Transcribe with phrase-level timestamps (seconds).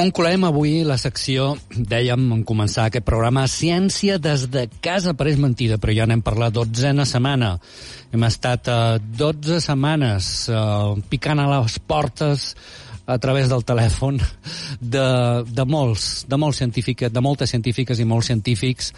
[0.00, 5.76] Concloem avui la secció, dèiem en començar aquest programa, Ciència des de casa pareix mentida,
[5.76, 7.50] però ja n'hem parlat dotzena setmana.
[8.08, 12.46] Hem estat uh, 12 setmanes uh, picant a les portes
[13.04, 14.22] a través del telèfon
[14.80, 15.04] de,
[15.44, 18.94] de molts, de molts científiques, de moltes científiques i molts científics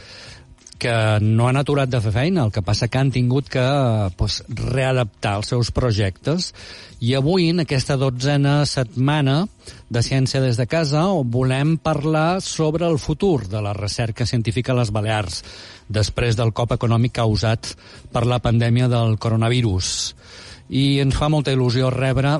[0.78, 3.62] que no han aturat de fer feina, el que passa que han tingut que
[4.18, 6.52] pues, readaptar els seus projectes
[7.02, 9.48] i avui, en aquesta dotzena setmana
[9.90, 14.76] de Ciència des de casa, volem parlar sobre el futur de la recerca científica a
[14.78, 15.40] les Balears
[15.90, 17.72] després del cop econòmic causat
[18.14, 20.14] per la pandèmia del coronavirus.
[20.70, 22.38] I ens fa molta il·lusió rebre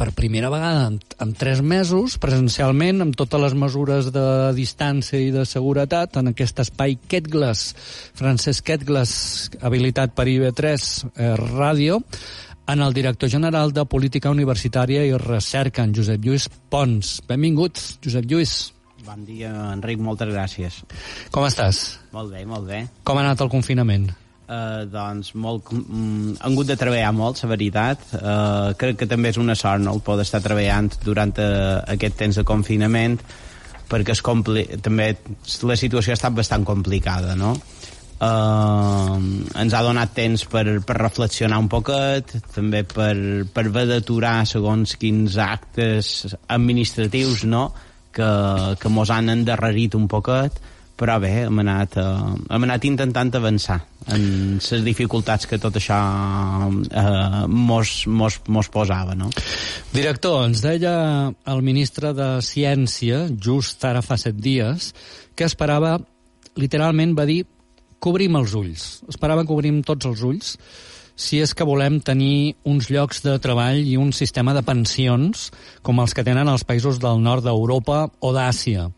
[0.00, 4.24] per primera vegada en, en tres mesos, presencialment, amb totes les mesures de
[4.56, 7.66] distància i de seguretat, en aquest espai Ketglas,
[8.16, 9.12] Francesc Ketglas,
[9.60, 12.00] habilitat per IB3 eh, Ràdio,
[12.70, 17.18] en el director general de Política Universitària i Recerca, en Josep Lluís Pons.
[17.28, 18.56] Benvingut, Josep Lluís.
[19.04, 20.80] Bon dia, Enric, moltes gràcies.
[21.34, 21.84] Com estàs?
[22.16, 22.86] Molt bé, molt bé.
[23.04, 24.08] Com ha anat el confinament?
[24.50, 28.00] Uh, doncs molt, mm, han hagut de treballar molt, la veritat.
[28.18, 32.16] Uh, crec que també és una sort no, el poder estar treballant durant uh, aquest
[32.18, 33.14] temps de confinament
[33.90, 35.06] perquè es compli també
[35.66, 37.52] la situació ha estat bastant complicada, no?
[38.20, 39.16] Uh,
[39.62, 43.14] ens ha donat temps per, per reflexionar un poquet, també per,
[43.54, 47.70] per haver d'aturar segons quins actes administratius no?
[48.12, 48.28] que,
[48.82, 50.58] que mos han endarrerit un poquet,
[51.00, 55.98] però bé, hem anat, uh, hem anat intentant avançar en les dificultats que tot això
[55.98, 59.28] uh, mos, mos, mos posava, no?
[59.92, 60.94] Director, ens deia
[61.52, 64.92] el ministre de Ciència, just ara fa set dies,
[65.36, 65.98] que esperava,
[66.56, 67.42] literalment va dir,
[68.00, 68.86] cobrim els ulls.
[69.12, 70.56] Esperava que obrim tots els ulls
[71.20, 75.50] si és que volem tenir uns llocs de treball i un sistema de pensions
[75.84, 78.88] com els que tenen els països del nord d'Europa o d'Àsia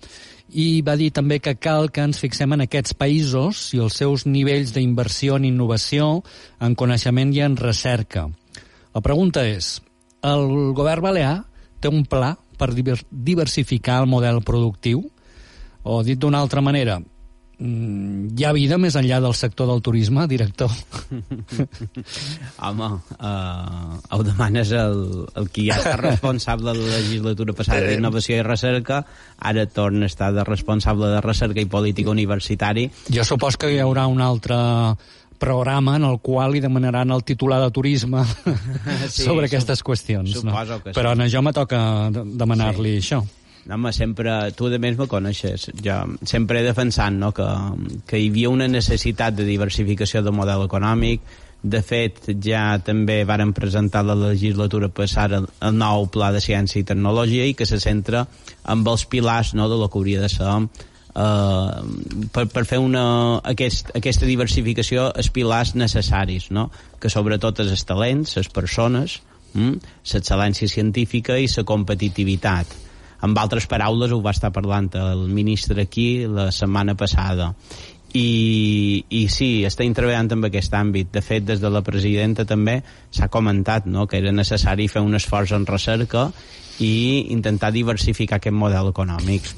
[0.52, 4.26] i va dir també que cal que ens fixem en aquests països i els seus
[4.26, 6.22] nivells d'inversió en innovació,
[6.60, 8.28] en coneixement i en recerca.
[8.92, 9.78] La pregunta és,
[10.22, 11.36] el govern balear
[11.80, 15.02] té un pla per diversificar el model productiu?
[15.82, 17.00] O dit d'una altra manera,
[17.62, 20.70] hi ha vida més enllà del sector del turisme, director?
[22.66, 25.02] Home, uh, ho demanes el,
[25.38, 29.02] el qui ja està responsable de la legislatura passada d'innovació i recerca,
[29.38, 32.88] ara torna a estar de responsable de recerca i política universitari.
[33.14, 34.58] Jo supos que hi haurà un altre
[35.42, 38.22] programa en el qual li demanaran el titular de turisme
[39.08, 40.42] sí, sobre aquestes qüestions.
[40.46, 40.54] no?
[40.82, 41.22] que Però sí.
[41.22, 41.78] a jo me toca
[42.10, 43.06] demanar-li sí.
[43.06, 43.22] això.
[43.70, 45.68] Home, sempre, tu de més me coneixes.
[45.84, 47.46] Jo sempre he defensat no, que,
[48.10, 51.22] que hi havia una necessitat de diversificació del model econòmic.
[51.62, 56.88] De fet, ja també varen presentar la legislatura passada el nou pla de ciència i
[56.88, 58.24] tecnologia i que se centra
[58.74, 60.56] amb els pilars no, de lo que hauria de ser
[61.12, 61.84] Uh,
[62.32, 63.02] per, per fer una,
[63.44, 66.70] aquest, aquesta diversificació els pilars necessaris, no?
[66.96, 69.18] que sobretot els talents, les persones,
[69.52, 69.74] mm,
[70.08, 72.72] l'excel·lència científica i la competitivitat
[73.22, 77.52] amb altres paraules ho va estar parlant el ministre aquí la setmana passada
[78.12, 81.08] i, i sí, estem treballant en aquest àmbit.
[81.14, 82.80] De fet, des de la presidenta també
[83.10, 86.28] s'ha comentat no?, que era necessari fer un esforç en recerca
[86.80, 89.48] i intentar diversificar aquest model econòmic.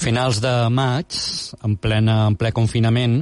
[0.00, 1.18] Finals de maig,
[1.62, 3.20] en, plena, en ple confinament,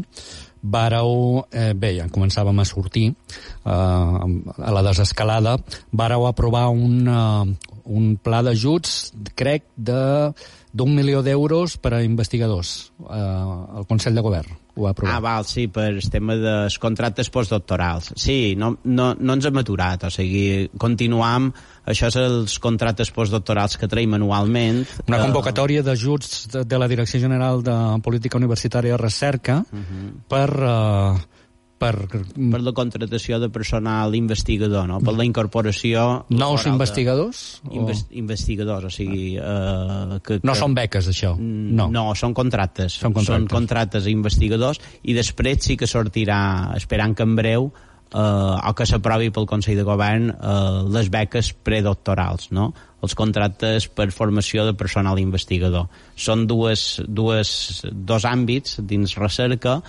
[0.62, 5.56] vàreu, eh, bé, ja començàvem a sortir eh, a la desescalada,
[5.92, 7.10] vàreu aprovar un,
[7.92, 14.62] un pla d'ajuts, crec, d'un milió d'euros per a investigadors eh, al Consell de Govern
[14.74, 15.14] ho ha aprovat.
[15.14, 18.12] Ah, val, sí, per el tema dels contractes postdoctorals.
[18.20, 21.50] Sí, no, no, no ens hem aturat, o sigui, continuam,
[21.88, 24.82] això és els contractes postdoctorals que traiem anualment.
[25.08, 29.84] Una eh, convocatòria d'ajuts de, de la Direcció General de Política Universitària i Recerca uh.
[29.84, 30.10] -huh.
[30.28, 30.48] per...
[30.56, 31.40] Eh,
[31.82, 32.22] per...
[32.32, 35.00] Per la contratació de personal investigador, no?
[35.04, 36.24] Per la incorporació...
[36.30, 37.44] Nous investigadors?
[37.64, 37.76] De...
[37.80, 38.04] Inves...
[38.06, 38.16] O...
[38.22, 39.36] Investigadors, o sigui...
[39.36, 40.46] Uh, que, que...
[40.46, 41.34] No són beques, això?
[41.36, 41.88] Mm, no.
[41.94, 43.00] No, són contractes.
[43.02, 43.32] Són contractes.
[43.32, 46.42] Són contractes investigadors i després sí que sortirà,
[46.78, 47.72] esperant que en breu,
[48.12, 50.54] eh, o que s'aprovi pel Consell de Govern eh,
[50.94, 52.70] les beques predoctorals, no?
[53.02, 55.88] els contractes per formació de personal investigador.
[56.14, 59.80] Són dues, dues, dos àmbits dins recerca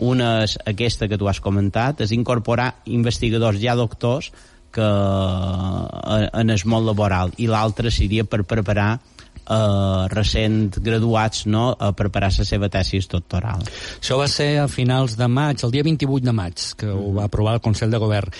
[0.00, 4.30] una és aquesta que tu has comentat, és incorporar investigadors ja doctors
[4.72, 11.70] que eh, en el món laboral i l'altra seria per preparar eh, recent graduats no,
[11.74, 13.66] a preparar la seva tesis doctoral.
[13.98, 16.96] Això va ser a finals de maig, el dia 28 de maig, que mm.
[16.96, 18.32] ho va aprovar el Consell de Govern.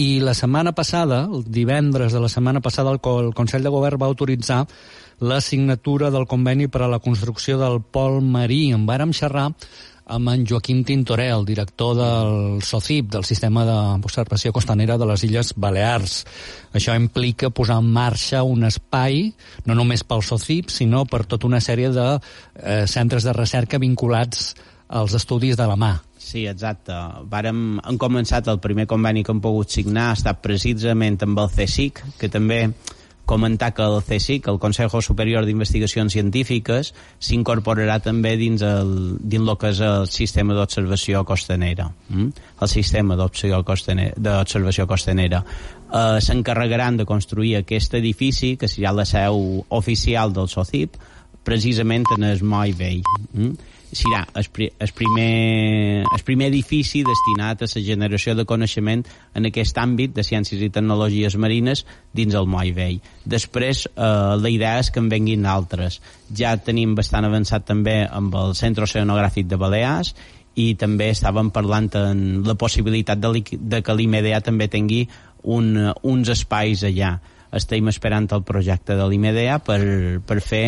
[0.00, 4.00] I la setmana passada, el divendres de la setmana passada, el, el Consell de Govern
[4.00, 4.64] va autoritzar
[5.20, 8.72] la signatura del conveni per a la construcció del pol marí.
[8.74, 9.52] En vàrem xerrar
[10.06, 15.54] amb en Joaquim Tintoré, el director del SOCIP, del Sistema d'Observació Costanera de les Illes
[15.56, 16.18] Balears.
[16.76, 19.30] Això implica posar en marxa un espai,
[19.64, 24.52] no només pel SOCIP, sinó per tota una sèrie de eh, centres de recerca vinculats
[24.88, 25.94] als estudis de la mà.
[26.24, 26.94] Sí, exacte.
[27.30, 31.50] Vàrem, hem començat el primer conveni que hem pogut signar, ha estat precisament amb el
[31.52, 32.66] CSIC, que també
[33.24, 39.56] comentar que el CSIC, el Consejo Superior d'Investigacions Científiques, s'incorporarà també dins el, dins el
[39.60, 42.28] que és el sistema d'observació costanera, mm?
[42.60, 45.44] el sistema d'observació costanera.
[45.88, 50.98] Eh, S'encarregaran de construir aquest edifici, que serà la seu oficial del SOCIP,
[51.44, 53.02] precisament en el Moll Vell.
[53.32, 53.73] Mm?
[53.98, 54.46] Serà el,
[54.78, 59.04] el, primer, el primer edifici destinat a la generació de coneixement
[59.34, 63.00] en aquest àmbit de ciències i tecnologies marines dins el Moll Vell.
[63.24, 64.06] Després, eh,
[64.40, 66.00] la idea és que en venguin altres.
[66.34, 70.14] Ja tenim bastant avançat també amb el Centre Oceanogràfic de Balears
[70.54, 75.04] i també estàvem parlant en la possibilitat de, de que l'IMEDEA també tingui
[75.44, 77.16] un, uns espais allà.
[77.54, 79.80] Estem esperant el projecte de l'IMEDEA per,
[80.26, 80.66] per fer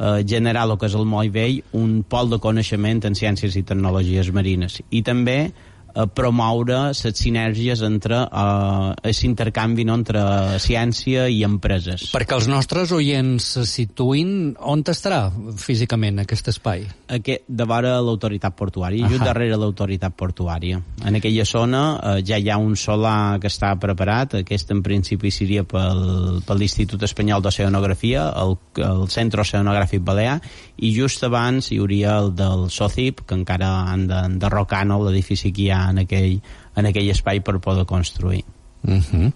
[0.00, 3.64] eh, generar el que és el Moll Vell un pol de coneixement en ciències i
[3.66, 4.80] tecnologies marines.
[4.90, 5.52] I també
[5.94, 10.22] eh, promoure les sinergies entre eh, l'intercanvi no, entre
[10.62, 12.08] ciència i empreses.
[12.14, 15.28] Perquè els nostres oients se situïn on estarà
[15.60, 16.86] físicament aquest espai?
[17.10, 20.80] Aquest, de vora l'autoritat portuària, just darrere l'autoritat portuària.
[21.06, 25.30] En aquella zona eh, ja hi ha un solar que està preparat, aquest en principi
[25.34, 30.38] seria pel, per l'Institut Espanyol d'Oceanografia, el, el Centre Oceanogràfic Balear,
[30.80, 35.66] i just abans hi hauria el del SOCIP, que encara han d'enderrocar no, l'edifici que
[35.66, 36.38] hi ha en aquell,
[36.76, 38.44] en aquell espai per poder construir.
[38.82, 39.02] Uh mhm.
[39.02, 39.32] -huh.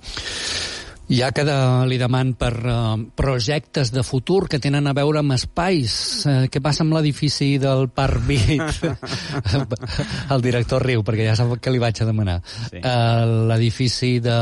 [1.05, 1.55] Ja que de,
[1.85, 6.25] li deman per uh, projectes de futur que tenen a veure amb espais.
[6.25, 8.63] Uh, què passa amb l'edifici del Parc Vit?
[10.33, 12.39] el director riu, perquè ja sap que li vaig a demanar.
[12.71, 12.81] Sí.
[12.81, 14.39] Uh, l'edifici de...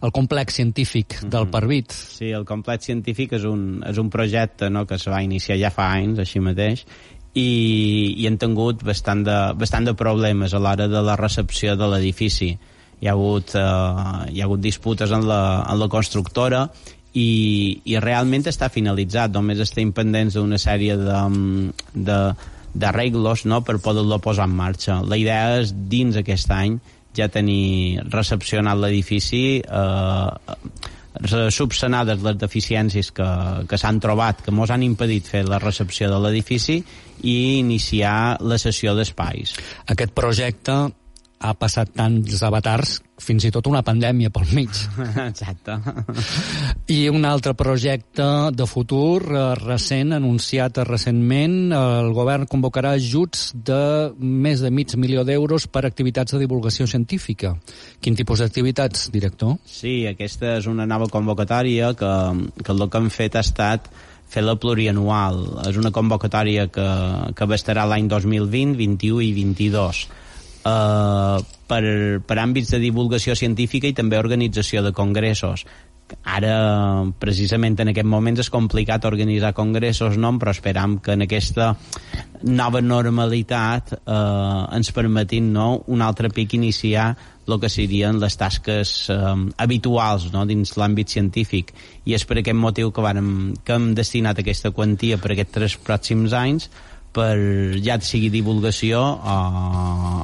[0.00, 1.52] el complex científic del mhm.
[1.52, 1.92] Parc Vit.
[1.92, 5.68] Sí, el complex científic és un, és un projecte no, que es va iniciar ja
[5.74, 6.86] fa anys, així mateix,
[7.34, 11.88] i, i han tingut bastant de, bastant de problemes a l'hora de la recepció de
[11.92, 12.50] l'edifici.
[13.00, 15.40] Hi ha hagut, eh, hi ha hagut disputes en la,
[15.70, 16.66] en la constructora
[17.14, 21.20] i, i realment està finalitzat, només estem pendents d'una sèrie de,
[21.94, 22.18] de,
[22.74, 25.00] d'arreglos no, per poder-lo posar en marxa.
[25.06, 26.78] La idea és, dins aquest any,
[27.16, 30.58] ja tenir recepcionat l'edifici eh,
[31.50, 33.28] subsanades les deficiències que,
[33.68, 36.78] que s'han trobat, que ens han impedit fer la recepció de l'edifici
[37.26, 39.56] i iniciar la sessió d'espais.
[39.90, 40.76] Aquest projecte
[41.40, 44.76] ha passat tants avatars, fins i tot una pandèmia pel mig.
[45.30, 45.78] Exacte.
[46.92, 53.80] I un altre projecte de futur eh, recent, anunciat recentment, el govern convocarà ajuts de
[54.20, 57.54] més de mig milió d'euros per activitats de divulgació científica.
[58.04, 59.56] Quin tipus d'activitats, director?
[59.64, 62.14] Sí, aquesta és una nova convocatòria que,
[62.60, 63.88] que el que han fet ha estat
[64.30, 65.46] fer la plurianual.
[65.66, 66.88] És una convocatòria que,
[67.32, 70.08] que abastarà l'any 2020, 21 i 22
[70.64, 71.38] eh,
[71.70, 71.84] per,
[72.26, 75.66] per àmbits de divulgació científica i també organització de congressos
[76.24, 76.54] ara
[77.22, 80.32] precisament en aquest moments és complicat organitzar congressos no?
[80.38, 81.74] però esperam que en aquesta
[82.42, 85.84] nova normalitat eh, ens permetin no?
[85.86, 87.12] un altre pic iniciar
[87.50, 90.44] el que serien les tasques eh, habituals no?
[90.46, 91.74] dins l'àmbit científic
[92.06, 93.32] i és per aquest motiu que, vàrem,
[93.64, 96.70] que hem destinat aquesta quantia per aquests tres pròxims anys
[97.14, 97.34] per
[97.82, 99.38] ja sigui divulgació o,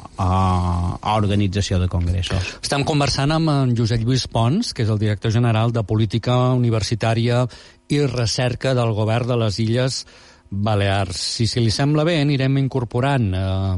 [0.07, 2.53] o, o organització de congressos.
[2.63, 7.43] Estem conversant amb en Josep Lluís Pons, que és el director general de Política Universitària
[7.91, 10.05] i Recerca del Govern de les Illes
[10.49, 11.19] Balears.
[11.43, 13.75] I si li sembla bé, anirem incorporant eh,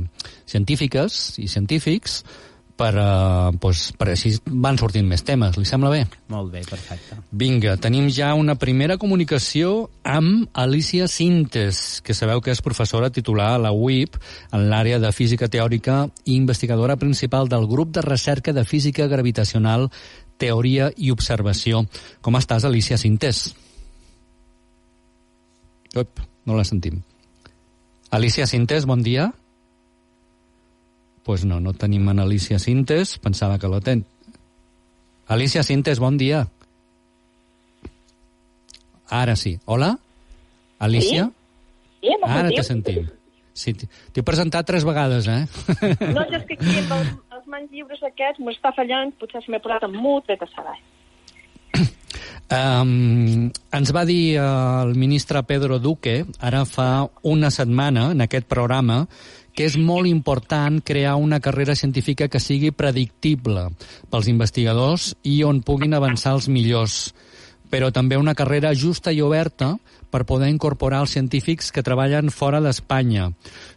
[0.50, 2.22] científiques i científics
[2.80, 5.58] per, uh, pues, per així van sortint més temes.
[5.60, 6.06] Li sembla bé?
[6.32, 7.18] Molt bé, perfecte.
[7.36, 13.52] Vinga, tenim ja una primera comunicació amb Alicia Sintes, que sabeu que és professora titular
[13.56, 14.16] a la UIP
[14.56, 19.90] en l'àrea de física teòrica i investigadora principal del grup de recerca de física gravitacional,
[20.40, 21.84] teoria i observació.
[22.24, 23.50] Com estàs, Alicia Sintes?
[26.00, 27.04] Up, no la sentim.
[28.16, 29.34] Alicia Sintes, bon dia
[31.30, 34.00] pues no, no tenim en Alicia Sintes, pensava que la ten.
[35.28, 36.48] Alicia Sintes, bon dia.
[39.08, 39.60] Ara sí.
[39.66, 39.92] Hola?
[40.80, 41.30] Alicia?
[42.02, 43.06] Sí, sí Ara te sentim.
[43.54, 45.46] Sí, T'he presentat tres vegades, eh?
[46.16, 49.86] No, és que aquí els, els mans lliures aquests m'està fallant, potser se m'he posat
[49.86, 50.80] en mut, vet a saber.
[52.50, 58.48] Um, ens va dir uh, el ministre Pedro Duque, ara fa una setmana, en aquest
[58.50, 59.04] programa,
[59.54, 63.68] que és molt important crear una carrera científica que sigui predictible
[64.10, 67.02] pels investigadors i on puguin avançar els millors
[67.70, 69.76] però també una carrera justa i oberta
[70.12, 73.30] per poder incorporar els científics que treballen fora d'Espanya.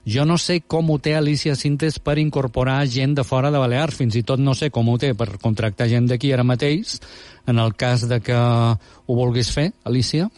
[0.05, 3.99] Jo no sé com ho té Alicia Sintes per incorporar gent de fora de Balears,
[3.99, 6.99] fins i tot no sé com ho té per contractar gent d'aquí ara mateix,
[7.47, 10.31] en el cas de que ho vulguis fer, Alicia.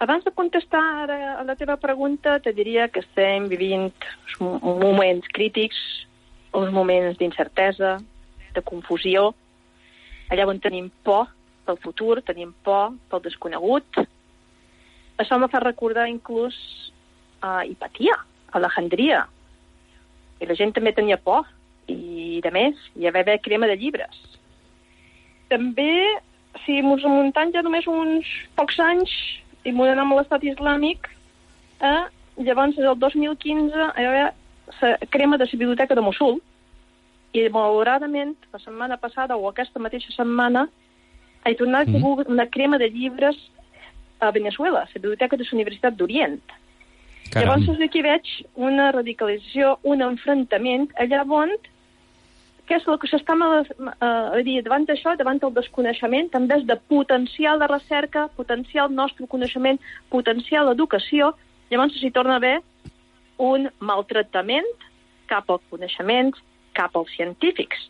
[0.00, 3.90] Abans de contestar ara a la teva pregunta, te diria que estem vivint
[4.40, 5.76] moments crítics,
[6.56, 7.98] uns moments d'incertesa,
[8.54, 9.34] de confusió,
[10.32, 11.28] allà on tenim por
[11.66, 14.00] pel futur, tenim por pel desconegut.
[15.20, 16.56] Això me fa recordar inclús
[17.44, 19.24] a uh, Hipatia, a Alejandria.
[20.40, 21.48] I la gent també tenia por.
[21.90, 24.16] I, de més, hi va haver crema de llibres.
[25.50, 25.92] També,
[26.64, 29.12] si ens remuntem ja només uns pocs anys
[29.66, 31.10] i m'ho anem a l'estat islàmic,
[31.82, 32.04] eh,
[32.46, 34.28] llavors, el 2015, hi va haver
[34.80, 36.38] la crema de la biblioteca de Mosul,
[37.32, 40.66] i malauradament, la setmana passada o aquesta mateixa setmana,
[41.44, 43.36] he tornat mm una crema de llibres
[44.20, 46.40] a Venezuela, a la biblioteca de la Universitat d'Orient.
[47.34, 48.26] Llavors aquí veig
[48.58, 51.52] una radicalització, un enfrontament allà on
[52.70, 56.76] que és el que s'està a dir, davant d'això, davant del desconeixement, també és de
[56.92, 61.32] potencial de recerca, potencial nostre coneixement, potencial educació,
[61.72, 62.60] llavors s'hi torna a haver
[63.42, 64.70] un maltractament
[65.26, 66.38] cap als coneixements,
[66.78, 67.88] cap als científics.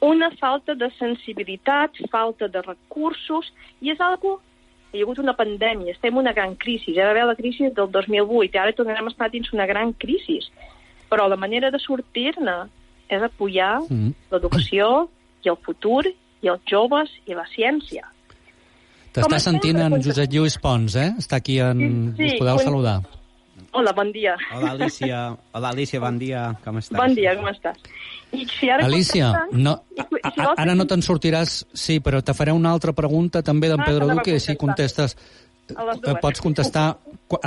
[0.00, 3.52] Una falta de sensibilitat, falta de recursos,
[3.84, 4.38] i és algo
[4.94, 7.68] hi ha hagut una pandèmia, estem en una gran crisi, ja va haver la crisi
[7.74, 10.38] del 2008, i ara tornarem a estar dins una gran crisi.
[11.10, 12.56] Però la manera de sortir-ne
[13.08, 14.12] és apoyar mm -hmm.
[14.30, 15.08] l'educació
[15.44, 18.06] i el futur i els joves i la ciència.
[19.14, 21.10] T'està sentint en Josep Lluís Pons, eh?
[21.18, 22.14] Està aquí en...
[22.16, 22.64] Sí, sí, Us podeu quan...
[22.64, 23.00] saludar.
[23.74, 24.36] Hola, bon dia.
[24.54, 25.36] Hola, Alicia.
[25.52, 26.44] Hola, Alicia, bon dia.
[26.62, 26.94] Com estàs?
[26.94, 27.80] Bon dia, com estàs?
[28.34, 32.54] I si ara Alicia, no, a, a, ara no te'n sortiràs, sí, però te faré
[32.54, 35.18] una altra pregunta també d'en ah, Pedro Duque, si contestes...
[35.64, 36.98] Eh, pots contestar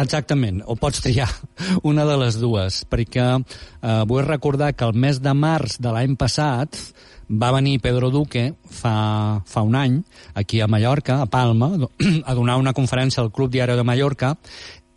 [0.01, 1.27] exactament, o pots triar
[1.89, 6.15] una de les dues, perquè eh, vull recordar que el mes de març de l'any
[6.17, 6.79] passat
[7.27, 9.99] va venir Pedro Duque fa, fa un any
[10.33, 11.69] aquí a Mallorca, a Palma,
[12.25, 14.33] a donar una conferència al Club Diari de Mallorca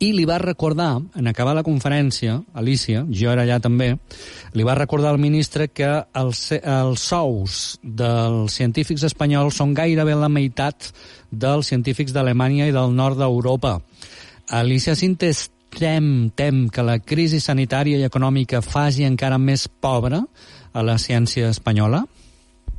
[0.00, 3.90] i li va recordar, en acabar la conferència, Alicia, jo era allà també,
[4.57, 10.33] li va recordar al ministre que els, els sous dels científics espanyols són gairebé la
[10.33, 10.88] meitat
[11.30, 13.76] dels científics d'Alemanya i del nord d'Europa.
[14.57, 20.25] Alicia Sintes tem, tem que la crisi sanitària i econòmica faci encara més pobra
[20.73, 22.07] a la ciència espanyola?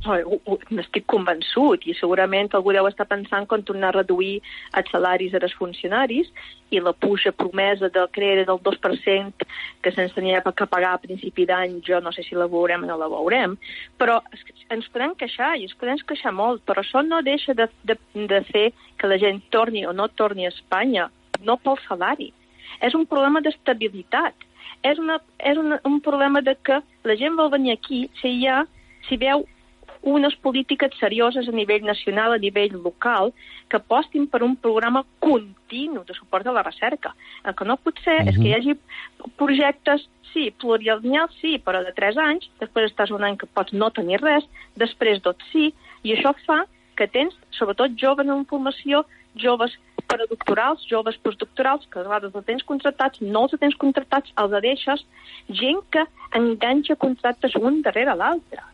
[0.02, 4.40] N'estic convençut i segurament algú deu estar pensant com tornar a reduir
[4.78, 6.30] els salaris dels funcionaris
[6.70, 9.46] i la puja promesa del creure del 2%
[9.82, 12.86] que se'ns tenia que pagar a principi d'any, jo no sé si la veurem o
[12.86, 13.56] no la veurem,
[13.98, 14.20] però
[14.70, 18.42] ens podem queixar i ens podem queixar molt, però això no deixa de, de, de
[18.50, 18.68] fer
[18.98, 21.10] que la gent torni o no torni a Espanya,
[21.44, 22.32] no pel salari.
[22.80, 24.34] És un problema d'estabilitat.
[24.82, 28.46] És, una, és una, un problema de que la gent vol venir aquí si hi
[28.50, 28.62] ha
[29.08, 29.44] si veu
[30.02, 33.32] unes polítiques serioses a nivell nacional, a nivell local,
[33.68, 37.14] que apostin per un programa continu de suport a la recerca.
[37.46, 38.28] El que no pot ser uh -huh.
[38.30, 38.74] és que hi hagi
[39.36, 43.90] projectes, sí, plurialineals, sí, però de 3 anys, després estàs un any que pots no
[43.90, 44.44] tenir res,
[44.76, 46.66] després tot sí, i això fa
[46.96, 49.04] que tens, sobretot joves en formació,
[49.34, 54.62] joves predoctorals, joves postdoctorals, que a vegades els tens contractats, no els tens contractats, els
[54.62, 55.06] deixes,
[55.48, 58.71] gent que enganxa contractes un darrere l'altre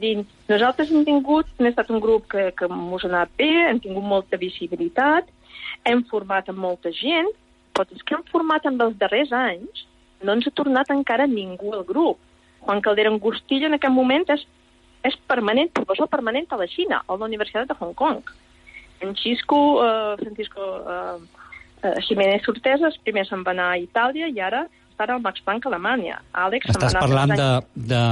[0.00, 3.80] dir, nosaltres hem tingut, hem estat un grup que, que ens ha anat bé, hem
[3.82, 5.28] tingut molta visibilitat,
[5.88, 7.30] hem format amb molta gent,
[7.72, 9.86] però els que hem format en els darrers anys
[10.22, 12.18] no ens ha tornat encara ningú al grup.
[12.62, 14.44] Juan Caldera Angustillo en aquest moment és,
[15.02, 18.22] és permanent, professor permanent a la Xina, a la Universitat de Hong Kong.
[19.02, 21.16] En Xisco, uh, Francisco uh,
[21.82, 24.62] uh, Jiménez Sorteses, primer se'n va anar a Itàlia i ara
[25.00, 26.18] ara al Max Planck Alemanya.
[26.32, 28.02] Àlex, Estàs parlant de, de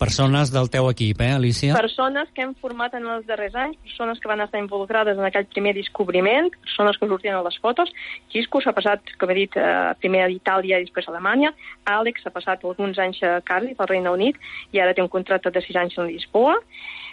[0.00, 1.74] persones del teu equip, eh, Alicia?
[1.76, 5.46] Persones que hem format en els darrers anys, persones que van estar involucrades en aquell
[5.52, 7.92] primer descobriment, persones que sortien a les fotos.
[8.32, 11.54] Quisco s'ha passat, com he dit, eh, primer a Itàlia i després a Alemanya.
[11.84, 14.40] Àlex s'ha passat alguns anys a Cardiff, al Regne Unit,
[14.72, 16.56] i ara té un contracte de sis anys en Lisboa.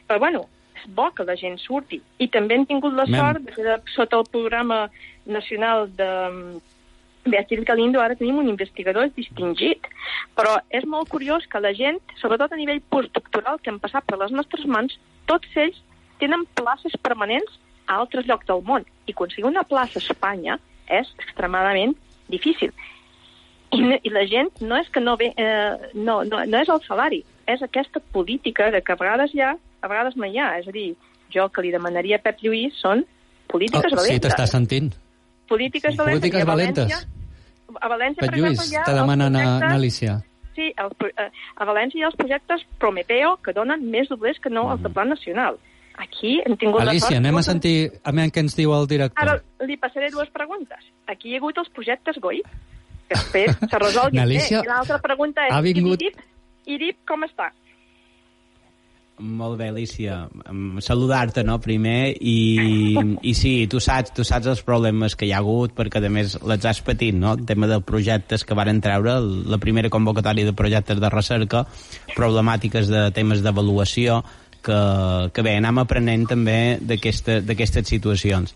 [0.07, 0.47] Però, bueno,
[0.81, 2.01] és bo que la gent surti.
[2.19, 3.19] I també hem tingut la Mem.
[3.19, 4.89] sort de que sota el programa
[5.25, 6.11] nacional de
[7.25, 9.85] Beatriz Galindo ara tenim un investigador distingit,
[10.37, 14.17] però és molt curiós que la gent, sobretot a nivell postdoctoral que han passat per
[14.21, 14.97] les nostres mans,
[15.29, 15.77] tots ells
[16.21, 18.87] tenen places permanents a altres llocs del món.
[19.05, 20.57] I aconseguir una plaça a Espanya
[20.89, 21.93] és extremadament
[22.31, 22.73] difícil.
[23.71, 26.81] I, i la gent no és que no ve, eh, no, no, no és el
[26.87, 30.51] salari, és aquesta política de que a vegades hi ha, a vegades no hi ha.
[30.59, 30.89] És a dir,
[31.31, 33.05] jo que li demanaria a Pep Lluís són
[33.51, 34.17] polítiques oh, valentes.
[34.17, 34.91] Sí, t'està sentint.
[35.51, 35.99] Polítiques sí.
[35.99, 36.21] valentes.
[36.21, 36.91] Polítiques a valentes.
[36.91, 37.21] València,
[37.79, 39.71] a València, per Lluís, exemple, hi ha te demanen a, projectes...
[39.71, 40.15] a Alicia.
[40.55, 44.51] Sí, el, eh, a València hi ha els projectes Prometeo que donen més doblers que
[44.51, 45.59] no els de Plan Nacional.
[46.01, 47.19] Aquí hem tingut Alicia, la sort...
[47.21, 49.21] anem a sentir a veure què ens diu el director.
[49.27, 50.83] Ara li passaré dues preguntes.
[51.11, 52.41] Aquí hi ha hagut els projectes GOI,
[53.07, 54.23] que després se resolgui bé.
[54.25, 56.23] Alicia I l'altra pregunta és, ha vingut- IRIP,
[56.75, 57.51] IRIP com està?
[59.19, 60.27] Molt bé, Alicia.
[60.81, 62.97] Saludar-te, no?, primer, i,
[63.29, 66.37] i sí, tu saps, tu saps els problemes que hi ha hagut, perquè a més
[66.47, 70.55] les has patit, no?, el tema de projectes que varen treure, la primera convocatòria de
[70.57, 71.65] projectes de recerca,
[72.15, 74.23] problemàtiques de temes d'avaluació,
[74.61, 74.81] que,
[75.33, 78.55] que bé, anem aprenent també d'aquestes situacions.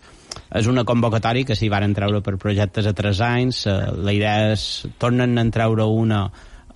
[0.56, 4.52] És una convocatòria que s'hi varen treure per projectes a 3 anys, eh, la idea
[4.52, 6.26] és, tornen a treure una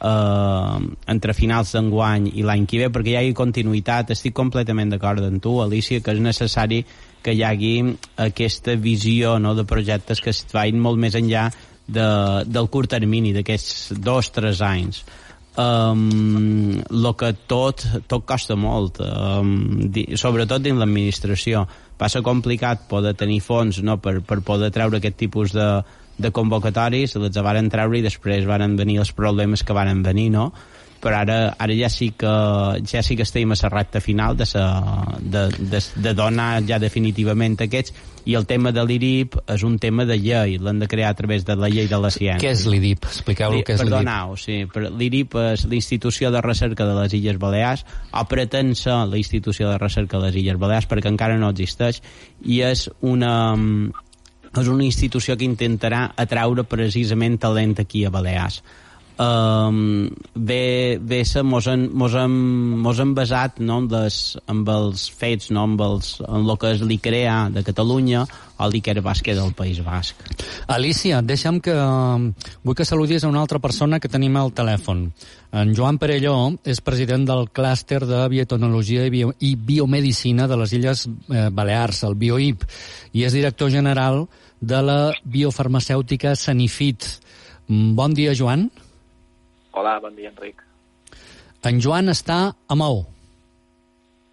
[0.01, 4.15] eh, entre finals d'enguany i l'any que ve, perquè hi hagi continuïtat.
[4.17, 6.83] Estic completament d'acord amb tu, Alicia, que és necessari
[7.23, 7.75] que hi hagi
[8.25, 11.51] aquesta visió no, de projectes que es vagin molt més enllà
[11.91, 12.07] de,
[12.47, 15.05] del curt termini, d'aquests dos, tres anys.
[15.61, 21.67] Um, lo que tot, tot costa molt, um, di, sobretot dins l'administració.
[22.01, 25.67] Passa complicat poder tenir fons no, per, per poder treure aquest tipus de,
[26.21, 30.51] de convocatoris, les varen treure i després varen venir els problemes que varen venir, no?
[31.01, 32.31] però ara, ara ja sí que
[32.87, 34.65] ja sí que estem a la recta final de, sa,
[35.19, 37.95] de, de, de donar ja definitivament aquests
[38.29, 41.47] i el tema de l'IRIP és un tema de llei, l'han de crear a través
[41.49, 42.43] de la llei de la ciència.
[42.43, 43.07] Què és l'IDIP?
[43.09, 43.81] Expliqueu-lo què és.
[43.81, 44.59] Perdoneu, sí,
[45.01, 49.81] l'IRIP és l'Institució de Recerca de les Illes Balears, o pretén ser la Institució de
[49.81, 52.03] Recerca de les Illes Balears, perquè encara no existeix,
[52.45, 53.33] i és una,
[54.59, 58.63] és una institució que intentarà atraure precisament talent aquí a Balears.
[59.21, 62.33] Um, bé, bé se mos han, mos han,
[62.81, 64.17] mos han basat no, amb, les,
[64.49, 69.05] amb els fets, no, amb, els, amb el que és l'ICREA de Catalunya o l'ICRE
[69.05, 70.25] Bàsquet del País Basc.
[70.73, 71.77] Alicia, deixa'm que...
[72.65, 75.11] Vull que saludis a una altra persona que tenim al telèfon.
[75.53, 80.77] En Joan Perelló és president del clúster de Biotonologia i, Bio, i Biomedicina de les
[80.81, 82.65] Illes eh, Balears, el BioIP,
[83.13, 84.25] i és director general
[84.61, 87.19] de la biofarmacèutica Sanifit.
[87.69, 88.71] Mm, Bon dia, Joan.
[89.73, 90.63] Hola, bon dia, Enric.
[91.69, 93.05] En Joan està a Maó.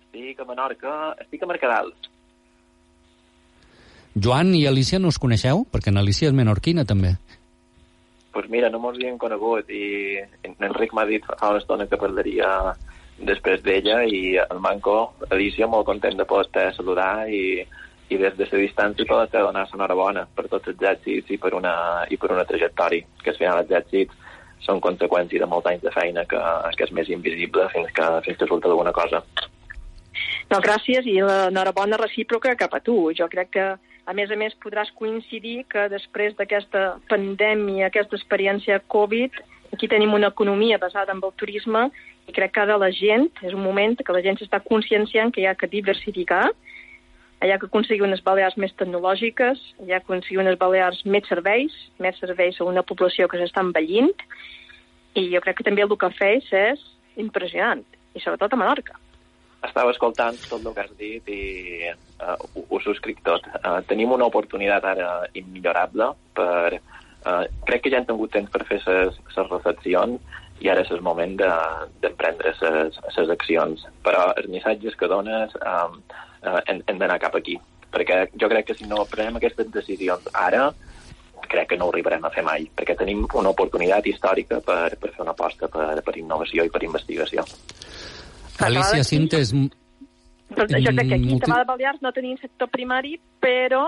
[0.07, 1.91] Estic a Menorca, estic a Mercadal.
[4.17, 5.65] Joan i Alicia no us coneixeu?
[5.69, 7.13] Perquè en Alicia és menorquina, també.
[7.17, 11.87] Doncs pues mira, no mos havíem conegut i en Enric m'ha dit fa una estona
[11.89, 12.49] que parlaria
[13.17, 14.97] després d'ella i el Manco,
[15.29, 17.65] Alicia, molt content de poder saludar i,
[18.09, 21.73] i des de la distància poder donar l'enhorabona per tots els èxits i per una,
[22.09, 24.13] i per una trajectòria, que al final els èxits
[24.65, 26.39] són conseqüència de molts anys de feina que,
[26.77, 29.23] que és més invisible fins que, fins que surt alguna cosa.
[30.51, 32.97] No, gràcies i l'enhorabona recíproca cap a tu.
[33.17, 33.67] Jo crec que,
[34.07, 39.35] a més a més, podràs coincidir que després d'aquesta pandèmia, aquesta experiència Covid,
[39.73, 41.89] aquí tenim una economia basada en el turisme
[42.27, 45.43] i crec que ara la gent, és un moment que la gent s'està conscienciant que
[45.43, 46.47] hi ha que diversificar,
[47.41, 52.57] ha que aconseguir unes balears més tecnològiques, que aconseguir unes balears més serveis, més serveis
[52.59, 54.13] a una població que s'està envellint,
[55.17, 56.81] i jo crec que també el que fes és
[57.17, 58.97] impressionant, i sobretot a Menorca.
[59.65, 61.41] Estava escoltant tot el que has dit i
[61.89, 63.45] uh, ho, ho subscric tot.
[63.63, 66.79] Uh, tenim una oportunitat ara immillorable per...
[67.27, 69.17] Uh, crec que ja hem tingut temps per fer les
[69.49, 70.21] reflexions
[70.63, 72.69] i ara és el moment d'emprendre de,
[73.17, 73.83] les accions.
[74.05, 75.97] Però els missatges que dones um,
[76.43, 77.57] uh, hem, hem d'anar cap aquí.
[77.93, 80.69] Perquè jo crec que si no prenem aquestes decisions ara,
[81.47, 85.11] crec que no ho arribarem a fer mai, perquè tenim una oportunitat històrica per, per
[85.13, 87.45] fer una aposta per, per innovació i per investigació.
[88.67, 89.53] Alicia Sintes...
[90.47, 93.83] Doncs jo crec que aquí a Tabà de Balears no tenim sector primari, però,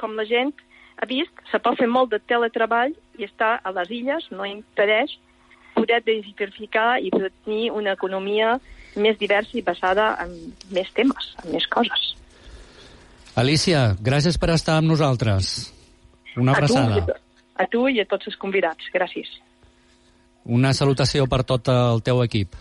[0.00, 0.52] com la gent
[1.00, 5.14] ha vist, se pot fer molt de teletreball i estar a les illes no impedeix
[5.74, 8.58] poder diversificar i poder tenir una economia
[8.96, 10.34] més diversa i basada en
[10.74, 12.10] més temes, en més coses.
[13.40, 15.72] Alicia, gràcies per estar amb nosaltres.
[16.36, 17.00] Una abraçada.
[17.00, 17.16] A tu,
[17.64, 18.90] a tu i a tots els convidats.
[18.92, 19.30] Gràcies.
[20.44, 22.56] Una salutació per tot el teu equip.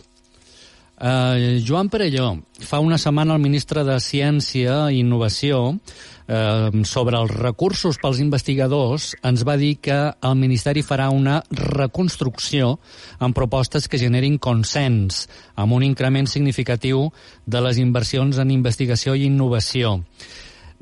[1.01, 7.33] Uh, Joan Perelló, fa una setmana el ministre de Ciència i Innovació uh, sobre els
[7.33, 12.75] recursos pels investigadors ens va dir que el Ministeri farà una reconstrucció
[13.17, 15.23] amb propostes que generin consens,
[15.57, 17.07] amb un increment significatiu
[17.49, 19.95] de les inversions en investigació i innovació.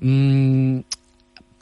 [0.04, 0.84] Mm,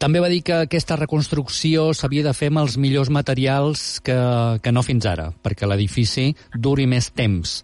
[0.01, 4.17] també va dir que aquesta reconstrucció s'havia de fer amb els millors materials que,
[4.65, 7.59] que no fins ara, perquè l'edifici duri més temps.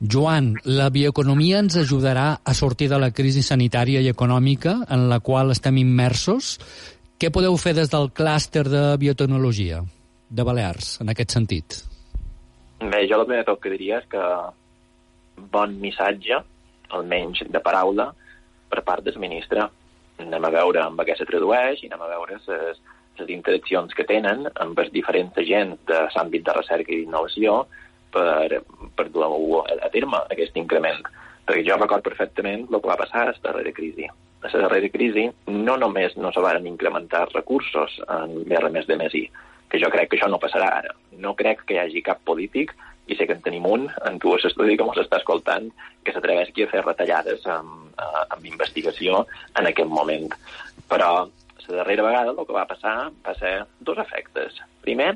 [0.00, 5.20] Joan, la bioeconomia ens ajudarà a sortir de la crisi sanitària i econòmica en la
[5.20, 6.56] qual estem immersos?
[7.18, 9.84] Què podeu fer des del clúster de biotecnologia
[10.28, 11.78] de Balears, en aquest sentit?
[12.82, 14.24] Bé, jo el primer tot que diria és que
[15.54, 16.40] bon missatge,
[16.90, 18.10] almenys de paraula,
[18.70, 19.68] per part del ministre.
[20.18, 22.82] Anem a veure amb què se tradueix i anem a veure les,
[23.20, 27.62] les interaccions que tenen amb els diferents agents de l'àmbit de recerca i d'innovació
[28.14, 28.62] per,
[28.96, 29.26] per dur
[29.64, 31.02] a terme aquest increment.
[31.44, 34.06] Perquè jo record perfectament el que va passar a la darrera crisi.
[34.08, 39.14] A la darrera crisi no només no se van incrementar recursos en més de més
[39.14, 39.26] I,
[39.68, 40.96] que jo crec que això no passarà ara.
[41.20, 42.74] No crec que hi hagi cap polític
[43.06, 45.68] i sé que en tenim un, en tu estudi que ens està escoltant,
[46.04, 49.26] que s'atreveixi a fer retallades amb, amb investigació
[49.58, 50.30] en aquest moment.
[50.88, 51.10] Però
[51.68, 54.56] la darrera vegada el que va passar va ser dos efectes.
[54.84, 55.14] Primer,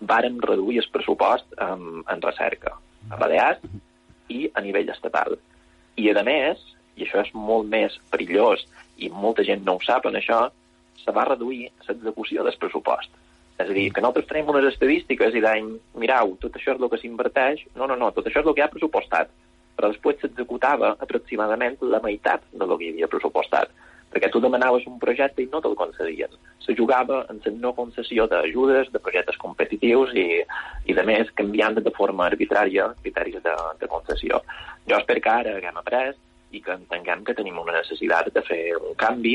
[0.00, 2.74] vàrem reduir el pressupost en, en recerca
[3.10, 3.62] a Balears
[4.32, 5.36] i a nivell estatal.
[5.96, 6.60] I, a més,
[6.96, 8.64] i això és molt més perillós
[8.98, 10.46] i molta gent no ho sap en això,
[11.04, 13.10] se va reduir l'execució del pressupost.
[13.54, 16.90] És a dir, que nosaltres tenim unes estadístiques i deim, mirau, tot això és el
[16.90, 17.66] que s'inverteix.
[17.78, 19.30] No, no, no, tot això és el que ha pressupostat.
[19.74, 23.70] Però després s'executava aproximadament la meitat de lo que hi havia pressupostat.
[24.14, 26.30] Perquè tu demanaves un projecte i no te'l concedien.
[26.62, 30.28] Se jugava en la no concessió d'ajudes, de projectes competitius i,
[30.86, 34.40] i de més, canviant de forma arbitrària criteris de, de concessió.
[34.88, 36.14] Jo espero que ara haguem après
[36.54, 39.34] i que entenguem que tenim una necessitat de fer un canvi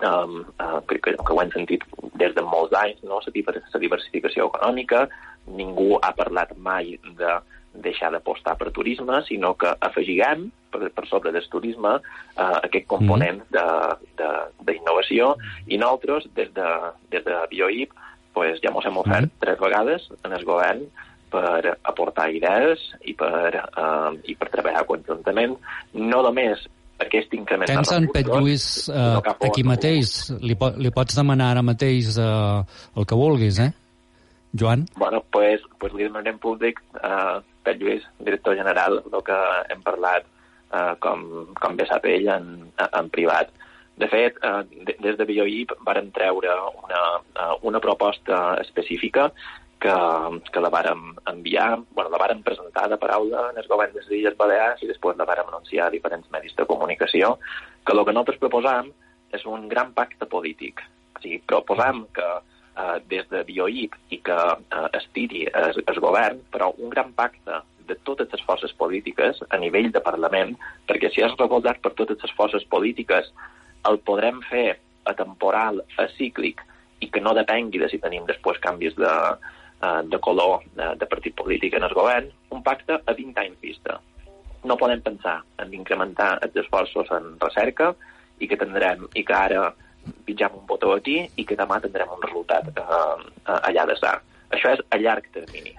[0.00, 3.20] um, uh, que, que, ho hem sentit des de molts anys, no?
[3.20, 5.06] la diversificació econòmica,
[5.46, 7.36] ningú ha parlat mai de
[7.82, 13.42] deixar d'apostar per turisme, sinó que afegiguem per, per sobre del turisme uh, aquest component
[13.50, 14.28] mm.
[14.68, 15.34] d'innovació
[15.66, 16.70] i nosaltres, des de,
[17.12, 17.92] des de BioIP,
[18.36, 19.42] pues, ja ens hem ofert mm.
[19.44, 20.86] tres vegades en el govern
[21.32, 25.56] per aportar idees i per, uh, i per treballar conjuntament,
[25.96, 26.66] no només
[27.02, 31.64] aquest increment Tens en Pet Lluís eh, aquí mateix, li, po li pots demanar ara
[31.66, 32.62] mateix eh,
[32.96, 33.72] el que vulguis, eh?
[34.56, 34.86] Joan?
[34.96, 39.38] Bueno, pues, pues li demanem públic a eh, Pet Lluís, director general, el que
[39.74, 40.26] hem parlat
[40.72, 41.26] eh, com,
[41.58, 42.50] com bé sap ell en,
[42.86, 43.52] en privat.
[43.96, 47.04] De fet, eh, des de BioIP varen treure una,
[47.40, 49.30] uh, una proposta específica
[49.80, 49.94] que,
[50.52, 54.12] que la vàrem enviar, bueno, la vàrem presentar de paraula en el govern de les
[54.18, 57.36] Illes Balears i després la vàrem anunciar a diferents medis de comunicació,
[57.84, 58.92] que el que nosaltres proposam
[59.36, 60.84] és un gran pacte polític.
[61.16, 62.28] O sigui, proposam que
[62.76, 67.12] eh, des de BioIP i que eh, es tiri el, el govern, però un gran
[67.16, 70.56] pacte de totes les forces polítiques a nivell de Parlament,
[70.88, 73.30] perquè si és recolzat per totes les forces polítiques
[73.86, 76.64] el podrem fer atemporal, acíclic,
[76.98, 79.12] i que no depengui de si tenim després canvis de,
[79.82, 83.58] Eh, de color de, de partit polític en el govern, un pacte a 20 anys
[83.60, 83.98] vista.
[84.64, 87.90] No podem pensar en incrementar els esforços en recerca
[88.40, 89.66] i que tindrem i que ara
[90.26, 94.16] pitjam un botó aquí i que demà tindrem un resultat eh, allà d'estar.
[94.54, 95.74] Això és a llarg termini.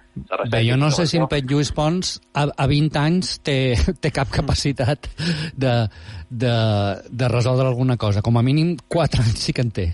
[0.52, 3.58] Bé, jo no sé si en Pet Lluís Pons a, a 20 anys té,
[4.04, 5.08] té cap capacitat
[5.56, 5.74] de,
[6.30, 6.56] de,
[7.08, 8.24] de resoldre alguna cosa.
[8.26, 9.88] Com a mínim 4 anys sí que en té.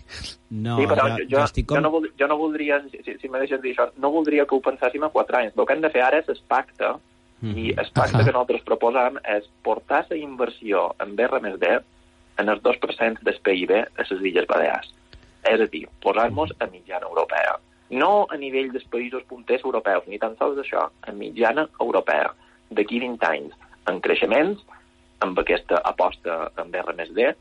[0.54, 1.78] No, sí, però jo, jo, jo, estic com...
[1.78, 4.58] jo, no, voldria, jo no voldria, si, si me deixes dir això, no voldria que
[4.58, 5.58] ho penséssim a 4 anys.
[5.58, 6.94] El que hem de fer ara és el pacte,
[7.42, 7.58] mm -hmm.
[7.58, 8.26] i el pacte -huh.
[8.26, 11.80] que nosaltres proposam és portar la inversió en B més D
[12.42, 14.94] en els 2% del PIB a les Illes Balears.
[15.44, 17.60] És a dir, posar-nos a mitjana europea
[17.94, 22.32] no a nivell dels països punters europeus, ni tan sols això, en mitjana europea,
[22.74, 23.58] d'aquí 20 anys,
[23.90, 24.64] en creixements,
[25.24, 27.34] amb aquesta aposta en R+D,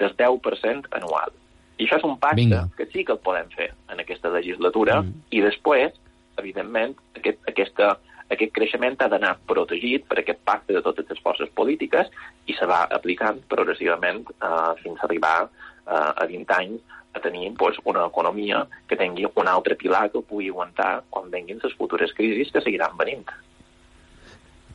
[0.00, 1.34] del 10% anual.
[1.78, 2.64] I això és un pacte Vinga.
[2.76, 5.26] que sí que el podem fer en aquesta legislatura, mm.
[5.36, 5.96] i després,
[6.40, 7.94] evidentment, aquest, aquesta,
[8.34, 12.10] aquest creixement ha d'anar protegit per aquest pacte de totes les forces polítiques
[12.46, 17.52] i se va aplicant progressivament uh, fins a arribar uh, a 20 anys a tenir
[17.58, 22.14] pues, una economia que tingui un altre pilar que pugui aguantar quan venguin les futures
[22.14, 23.26] crisis que seguiran venint.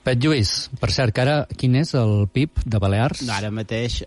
[0.06, 3.24] Pet Lluís, per cert, que ara quin és el PIB de Balears?
[3.34, 4.04] Ara mateix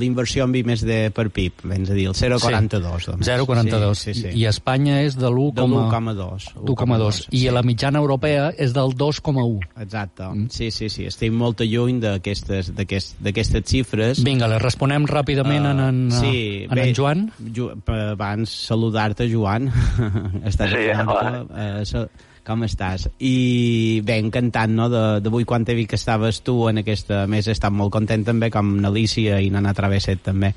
[0.00, 3.04] l'inversió en més de per PIB, vens a dir, el 0,42.
[3.04, 4.00] Sí, 0,42.
[4.00, 4.30] Sí, sí, sí.
[4.40, 6.46] I Espanya és de l'1,2.
[6.56, 7.18] 1,2.
[7.28, 7.50] I sí.
[7.52, 9.66] la mitjana europea és del 2,1.
[9.84, 10.24] Exacte.
[10.30, 10.46] Mm.
[10.56, 11.04] Sí, sí, sí.
[11.10, 14.22] Estic molt lluny d'aquestes aquest, xifres.
[14.24, 17.26] Vinga, les responem ràpidament uh, en, en, sí, en, bé, en Joan.
[17.52, 17.68] Ju,
[18.06, 19.68] abans saludar-te, Joan.
[20.48, 21.44] Estàs sí, hola.
[21.44, 23.08] Uh, com estàs?
[23.18, 24.88] I bé, encantat, no?,
[25.22, 28.50] d'avui quan t'he vist que estaves tu en aquesta mesa, he estat molt content també,
[28.54, 30.52] com n'Alicia i Nana Travesset també.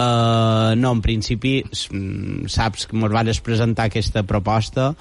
[0.00, 4.92] Uh, no, en principi mm, saps que ens vas presentar aquesta proposta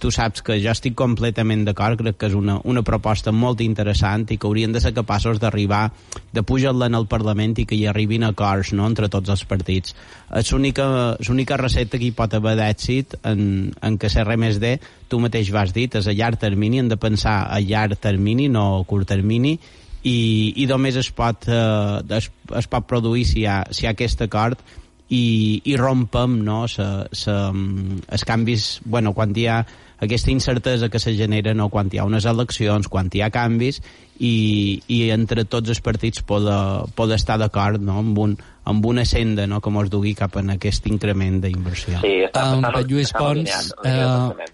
[0.00, 4.24] tu saps que jo estic completament d'acord, crec que és una, una proposta molt interessant
[4.32, 5.90] i que haurien de ser capaços d'arribar,
[6.32, 9.94] de pujar-la en el Parlament i que hi arribin acords no, entre tots els partits.
[10.40, 13.42] És l'única recepta que hi pot haver d'èxit en,
[13.76, 14.78] en que ser més de,
[15.10, 18.80] tu mateix vas dit, és a llarg termini, hem de pensar a llarg termini, no
[18.80, 19.58] a curt termini,
[20.02, 23.90] i, i només es pot, eh, es, es pot produir si hi ha, si hi
[23.90, 24.62] ha aquest acord
[25.10, 29.60] i, i rompem no, sa, sa, els canvis, bueno, quan hi ha
[30.00, 33.82] aquesta incertesa que se genera no, quan hi ha unes eleccions, quan hi ha canvis
[34.18, 39.04] i, i entre tots els partits poden poder estar d'acord no, amb, un, amb una
[39.04, 42.00] senda no, que ens dugui cap en aquest increment d'inversió.
[42.04, 44.48] Sí, està, um, està, Lluís està Pons, eh,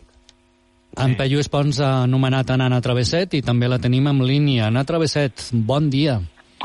[0.97, 1.29] en sí.
[1.31, 4.71] Lluís Pons ha anomenat Anna Travesset i també la tenim en línia.
[4.71, 6.17] Anna Travesset, bon dia.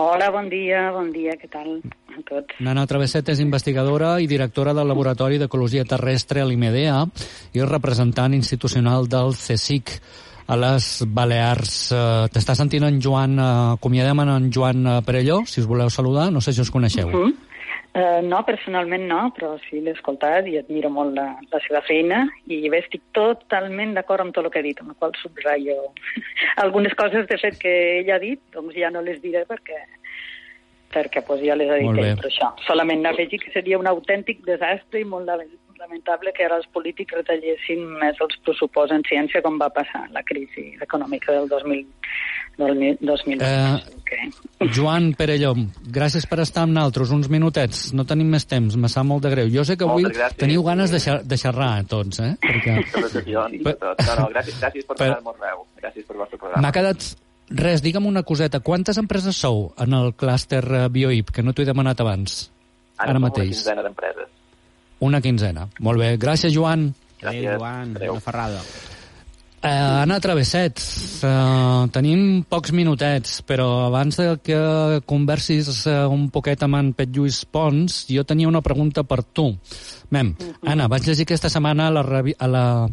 [0.01, 2.55] Hola, bon dia, bon dia, què tal a tots?
[2.65, 6.95] Nana Travesset és investigadora i directora del Laboratori d'Ecologia Terrestre a l'IMEDEA
[7.53, 9.93] i representant institucional del CSIC
[10.49, 11.75] a les Balears.
[11.93, 16.41] Uh, T'està sentint en Joan, uh, acomiadem en Joan Perelló, si us voleu saludar, no
[16.41, 17.05] sé si us coneixeu.
[17.05, 17.50] Uh -huh.
[17.91, 22.21] Uh, no, personalment no, però sí l'he escoltat i admiro molt la, la seva feina
[22.47, 25.75] i bé, estic totalment d'acord amb tot el que ha dit, amb el qual subratllo
[26.63, 29.82] algunes coses, de fet, que ell ha dit, doncs ja no les diré perquè
[30.91, 32.54] perquè pues, ja les ha dit ell, però això.
[32.67, 35.27] Solament afegir que seria un autèntic desastre i molt
[35.82, 40.23] lamentable que ara els polítics retallessin més els pressuposts en ciència com va passar la
[40.32, 41.84] crisi econòmica del 2000,
[42.62, 43.41] del 2000.
[43.41, 44.69] Eh, okay.
[44.76, 45.54] Joan Perelló,
[45.93, 47.89] gràcies per estar amb nosaltres uns minutets.
[47.97, 49.50] No tenim més temps, me sap molt de greu.
[49.54, 50.08] Jo sé que avui
[50.39, 52.36] teniu ganes de, xer de xerrar tots, eh?
[52.45, 52.78] Perquè...
[53.32, 55.62] No, no, gràcies, gràcies per donar-me veu.
[55.82, 56.62] Gràcies per vostre programa.
[56.63, 57.06] M'ha quedat
[57.52, 58.62] Res, digue'm una coseta.
[58.63, 62.45] Quantes empreses sou en el clúster eh, BioIP, que no t'ho he demanat abans?
[62.95, 63.50] Ara, Ara mateix.
[63.50, 64.30] una quinzena d'empreses.
[65.02, 65.67] Una quinzena.
[65.84, 66.13] Molt bé.
[66.21, 66.93] Gràcies, Joan.
[67.19, 67.95] Gràcies, Adéu, Joan.
[67.97, 68.15] Adéu.
[68.15, 68.62] Una ferrada.
[69.62, 70.80] Eh, Anna Travesset,
[71.21, 74.62] eh, tenim pocs minutets, però abans de que
[75.06, 79.52] conversis eh, un poquet amb en Pet Lluís Pons, jo tenia una pregunta per tu.
[80.10, 80.71] Mem, uh -huh.
[80.71, 82.89] Anna, vaig llegir aquesta setmana a, la, a, la,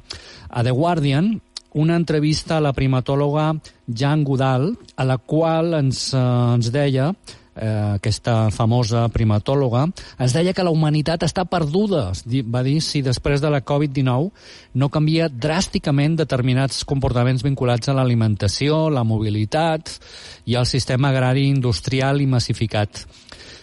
[0.50, 1.40] a The Guardian
[1.72, 3.54] una entrevista a la primatòloga
[3.86, 6.18] Jan Goudal, a la qual ens, eh,
[6.54, 7.14] ens deia
[7.58, 9.84] eh, aquesta famosa primatòloga,
[10.18, 12.08] ens deia que la humanitat està perduda,
[12.46, 14.30] va dir, si després de la Covid-19
[14.78, 19.98] no canvia dràsticament determinats comportaments vinculats a l'alimentació, la mobilitat
[20.46, 23.04] i el sistema agrari industrial i massificat.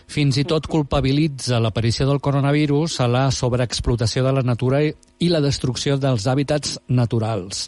[0.08, 5.42] Fins i tot culpabilitza l'aparició del coronavirus a la sobreexplotació de la natura i la
[5.42, 7.66] destrucció dels hàbitats naturals.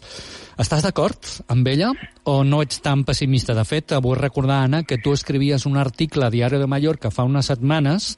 [0.58, 1.18] Estàs d'acord
[1.50, 1.92] amb ella
[2.26, 3.54] o no ets tan pessimista?
[3.54, 7.26] De fet, vull recordar, Anna, que tu escrivies un article a Diari de Mallorca fa
[7.26, 8.16] unes setmanes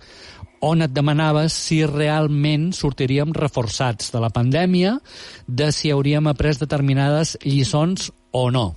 [0.60, 4.98] on et demanaves si realment sortiríem reforçats de la pandèmia,
[5.46, 8.74] de si hauríem après determinades lliçons o no.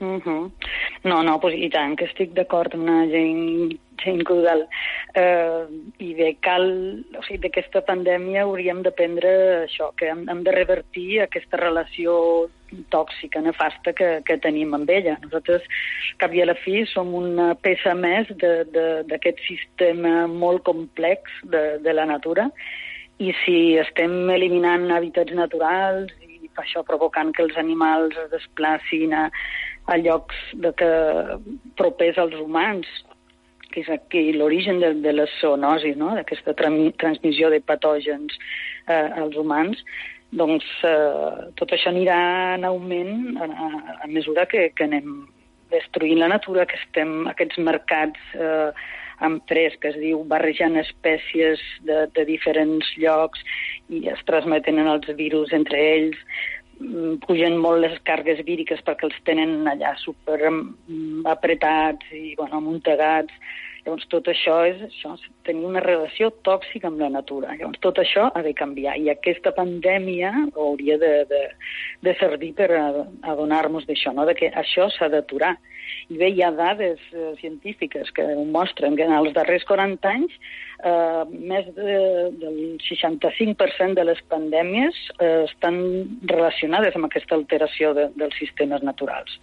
[0.00, 0.50] Uh -huh.
[1.04, 4.64] No, no, pues, i tant, que estic d'acord amb una gent, gent caudal.
[5.14, 5.66] Eh,
[5.98, 6.66] I bé, cal,
[7.18, 9.32] o sigui, d'aquesta pandèmia hauríem d'aprendre
[9.66, 12.48] això, que hem, hem de revertir aquesta relació
[12.92, 15.18] tòxica, nefasta que, que tenim amb ella.
[15.26, 15.66] Nosaltres,
[16.22, 21.94] cap i a la fi, som una peça més d'aquest sistema molt complex de, de
[21.96, 22.48] la natura
[23.22, 29.26] i si estem eliminant hàbitats naturals i això provocant que els animals es desplacin a,
[29.92, 30.90] a llocs de que
[31.78, 32.88] propers als humans,
[33.72, 36.12] que és aquí l'origen de, de la zoonosi, no?
[36.18, 36.70] d'aquesta tra
[37.02, 38.38] transmissió de patògens
[38.86, 39.82] eh, als humans,
[40.32, 42.18] doncs eh, tot això anirà
[42.56, 43.68] en augment a, a,
[44.06, 45.26] a mesura que, que anem
[45.72, 48.72] destruint la natura, que estem aquests mercats eh,
[49.22, 53.42] amb tres, que es diu barrejant espècies de, de diferents llocs
[53.92, 56.18] i es transmeten els virus entre ells,
[57.26, 63.34] pugen molt les cargues víriques perquè els tenen allà super mm, apretats i bueno, amuntegats.
[63.82, 67.56] Llavors, tot això és això, tenir una relació tòxica amb la natura.
[67.58, 68.94] Llavors, tot això ha de canviar.
[68.98, 71.42] I aquesta pandèmia hauria de, de,
[72.06, 74.26] de servir per adonar-nos d'això, no?
[74.28, 75.56] de que això s'ha d'aturar.
[76.10, 80.10] I bé, hi ha dades eh, científiques que ho mostren que en els darrers 40
[80.10, 80.34] anys
[80.84, 82.00] eh, més de,
[82.42, 85.78] del 65% de les pandèmies eh, estan
[86.32, 89.38] relacionades amb aquesta alteració de, dels sistemes naturals.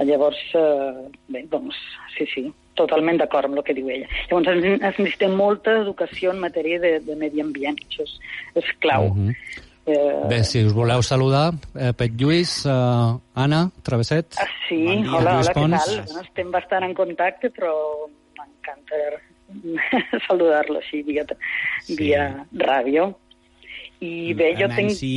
[0.00, 1.76] Llavors, eh, bé, doncs,
[2.16, 2.46] sí, sí,
[2.80, 4.08] totalment d'acord amb el que diu ella.
[4.30, 8.16] Llavors, es necessita molta educació en matèria de, de medi ambient, això és,
[8.62, 9.12] és clau.
[9.12, 9.28] Uh mhm.
[9.28, 9.68] -huh.
[9.86, 10.28] Eh...
[10.30, 14.38] Bé, si us voleu saludar, eh, Pet Lluís, eh, Anna, Travesset.
[14.38, 15.74] Ah, sí, bon dia, hola, Lluís hola, Pons.
[15.74, 16.04] què tal?
[16.06, 17.74] Bueno, estem bastant en contacte, però
[18.38, 19.02] m'encanta
[20.28, 21.26] saludar-lo així via,
[21.82, 21.98] sí.
[21.98, 22.30] via
[22.62, 23.10] ràdio.
[24.02, 24.94] I bé, jo tinc...
[24.98, 25.12] Si,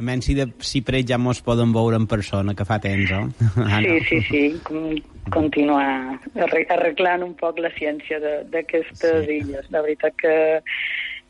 [0.00, 3.10] a menys si, de, si per ja mos poden veure en persona, que fa temps,
[3.18, 3.26] oh?
[3.66, 3.98] Ah, sí, no.
[4.08, 8.18] sí, sí, continuar arreglant un poc la ciència
[8.50, 9.40] d'aquestes sí.
[9.42, 9.68] illes.
[9.74, 10.34] La veritat que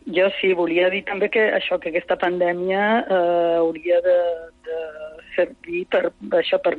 [0.07, 4.19] jo sí, volia dir també que això, que aquesta pandèmia eh, hauria de,
[4.67, 4.79] de
[5.37, 6.75] servir per, això, per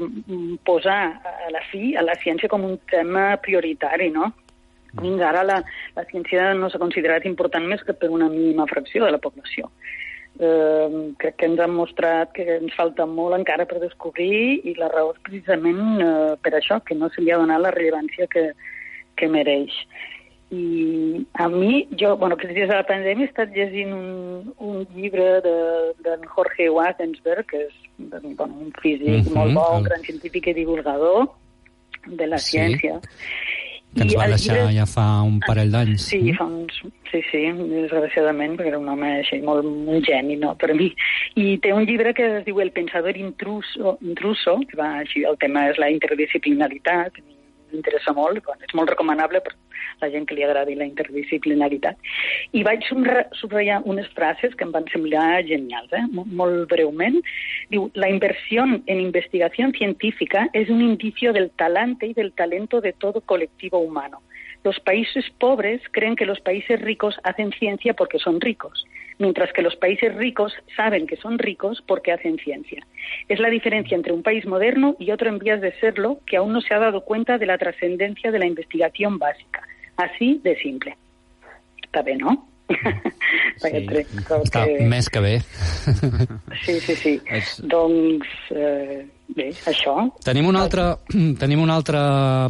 [0.66, 4.32] posar a la fi a la ciència com un tema prioritari, no?
[5.00, 5.62] Fins ara la,
[5.96, 9.70] la ciència no s'ha considerat important més que per una mínima fracció de la població
[10.40, 14.90] eh, crec que ens han mostrat que ens falta molt encara per descobrir i la
[14.94, 18.52] raó és precisament eh, per això, que no se li ha donat la rellevància que,
[19.16, 19.76] que mereix.
[20.52, 24.82] I a mi, jo, bueno, aquests dies de la pandèmia he estat llegint un, un
[24.96, 29.36] llibre d'en de, Jorge Wagensberg, que és bueno, un físic mm -hmm.
[29.36, 31.30] molt bo, un gran científic i divulgador
[32.08, 32.58] de la sí.
[32.58, 33.00] ciència
[33.94, 34.76] que ens I va deixar llibre...
[34.78, 36.06] ja fa un parell d'anys.
[36.14, 36.38] Sí, mm?
[36.38, 36.78] fa uns...
[37.12, 37.42] sí, sí,
[37.74, 40.92] desgraciadament, perquè era un home així, molt, molt geni, no?, per mi.
[41.36, 45.38] I té un llibre que es diu El pensador intruso, intruso que va així, el
[45.44, 47.20] tema és la interdisciplinaritat,
[47.74, 49.56] m'interessa molt, és molt recomanable per
[50.02, 51.98] la gent que li agradi la interdisciplinaritat.
[52.58, 56.04] I vaig subratllar unes frases que em van semblar genials, eh?
[56.12, 57.20] molt breument.
[57.74, 62.94] Diu, la inversió en investigació científica és un indicio del talante y del talento de
[62.94, 64.22] todo colectivo humano.
[64.64, 68.86] Los países pobres creen que los países ricos hacen ciencia porque son ricos,
[69.22, 72.86] mientras que los países ricos saben que son ricos porque hacen ciencia.
[73.30, 76.52] Es la diferencia entre un país moderno y otro en vías de serlo que aún
[76.52, 79.62] no se ha dado cuenta de la trascendencia de la investigación básica.
[79.96, 80.98] Así de simple.
[81.86, 82.51] Està bé, no?
[83.62, 84.86] Sí, està que...
[84.90, 85.34] més que bé.
[86.64, 87.14] Sí, sí, sí.
[87.30, 87.54] És...
[87.70, 89.04] Doncs, eh,
[89.36, 89.94] bé, això.
[90.26, 90.88] Tenim una, altra,
[91.44, 92.02] tenim una altra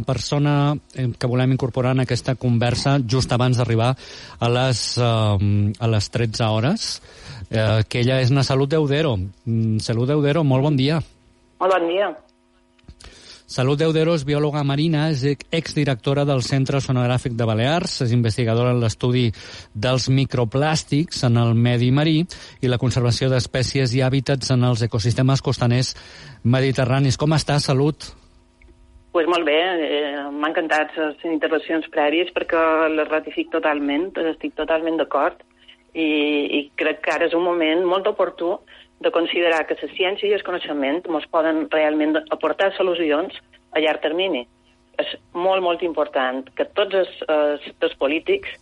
[0.06, 0.54] persona
[0.94, 6.10] eh, que volem incorporar en aquesta conversa just abans d'arribar a, les, uh, a les
[6.16, 6.90] 13 hores,
[7.50, 9.18] eh, que ella és na Salut Deudero.
[9.20, 11.02] Mm, Salut Deudero, molt bon dia.
[11.60, 12.12] Molt bon dia.
[13.52, 18.78] Salut Deudero és biòloga marina, és exdirectora del Centre Sonogràfic de Balears, és investigadora en
[18.80, 19.26] l'estudi
[19.76, 22.22] dels microplàstics en el medi marí
[22.64, 25.92] i la conservació d'espècies i hàbitats en els ecosistemes costaners
[26.48, 27.20] mediterranis.
[27.20, 28.08] Com està, Salut?
[29.12, 34.96] Pues molt bé, eh, m'ha encantat les intervencions prèvies perquè les ratific totalment, estic totalment
[34.96, 35.44] d'acord
[35.92, 36.08] i,
[36.56, 38.56] i crec que ara és un moment molt oportú
[39.02, 43.36] de considerar que la ciència i el coneixement ens poden realment aportar solucions
[43.72, 44.46] a llarg termini.
[45.00, 48.52] És molt, molt important que tots els, els, els polítics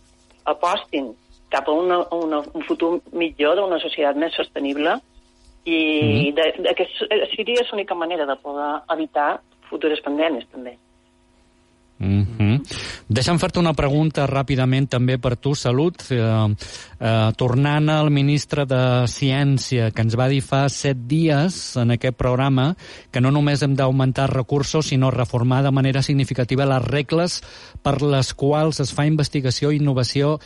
[0.49, 1.11] apostin
[1.51, 4.95] cap a una, una, un futur millor d'una societat més sostenible
[5.65, 6.33] i mm -hmm.
[6.37, 6.87] de, de, que
[7.35, 10.77] seria l'única manera de poder evitar futures pandèmies, també.
[13.11, 15.99] Deixa'm fer-te una pregunta ràpidament també per tu, Salut.
[16.15, 21.91] Eh, eh, tornant al ministre de Ciència, que ens va dir fa set dies en
[21.97, 22.69] aquest programa
[23.11, 27.41] que no només hem d'augmentar recursos, sinó reformar de manera significativa les regles
[27.83, 30.37] per les quals es fa investigació i innovació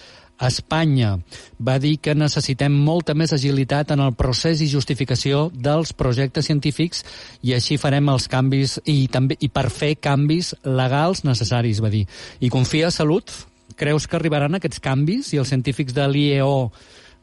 [0.42, 1.16] Espanya
[1.60, 7.06] va dir que necessitem molta més agilitat en el procés i justificació dels projectes científics
[7.42, 12.06] i així farem els canvis i també i per fer canvis legals necessaris, va dir.
[12.40, 13.32] I confia Salut?
[13.76, 16.70] Creus que arribaran aquests canvis i els científics de l'IEO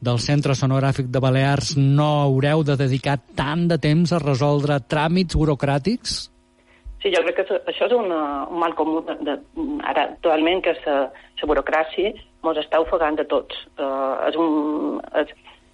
[0.03, 5.37] del Centre Sonogràfic de Balears no haureu de dedicar tant de temps a resoldre tràmits
[5.39, 6.17] burocràtics?
[7.03, 9.37] Sí, jo crec que això és una, un mal comú de, de,
[9.83, 12.13] ara actualment, que la burocràcia
[12.51, 13.57] ens està ofegant a tots.
[13.77, 15.31] Uh, és un, és,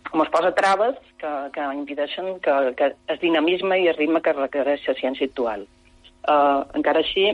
[0.09, 4.33] com es posa traves que, que impedeixen que, que el dinamisme i el ritme que
[4.33, 5.65] requereix la ciència actual.
[6.25, 7.29] Uh, encara així,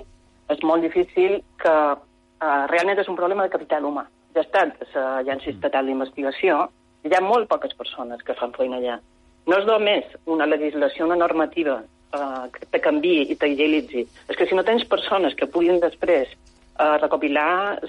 [0.52, 4.06] és molt difícil que uh, realment és un problema de capital humà.
[4.36, 6.66] Ja està l'Agència Estatal d'Investigació,
[7.06, 9.00] hi ha molt poques persones que fan feina allà.
[9.46, 14.06] No és només una legislació, una normativa uh, que te canvi i t'agilitzi.
[14.28, 17.80] És que si no tens persones que puguin després uh, recopilar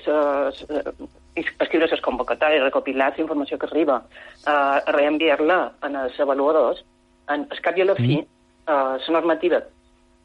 [1.37, 4.01] escriure les convocatòries, recopilar la informació que arriba,
[4.47, 6.82] eh, reenviar-la als avaluadors,
[7.28, 8.26] en, al cap i a la fi, mm.
[8.72, 9.62] eh, la normativa,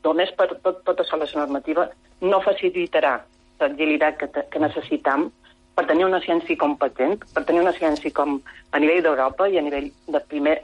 [0.05, 1.89] només per tot, tota sola la normativa,
[2.21, 3.19] no facilitarà
[3.59, 5.29] l'agilitat que, que necessitam
[5.75, 8.39] per tenir una ciència competent, per tenir una ciència com
[8.71, 10.57] a nivell d'Europa i a nivell de primer,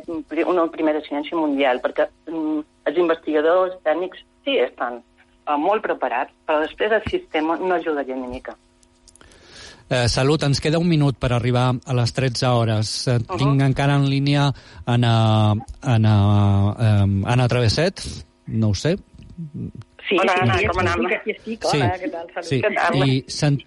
[0.46, 6.64] una primera ciència mundial, perquè mm, els investigadors tècnics sí estan eh, molt preparats, però
[6.64, 8.58] després el sistema no ajuda gens ni mica.
[9.90, 13.08] Eh, Salut, ens queda un minut per arribar a les 13 hores.
[13.08, 13.38] Eh, uh -huh.
[13.38, 14.52] Tinc encara en línia
[14.86, 18.02] Anna, Anna, eh, Anna Travesset,
[18.48, 18.98] no ho sé.
[20.10, 21.06] Sí, Hola, Anna, com anem?
[21.06, 22.28] Aquí estic, hola, sí, què tal?
[22.34, 22.50] Salut.
[22.50, 22.62] Sí.
[22.62, 23.08] Què tal?
[23.08, 23.62] I sent,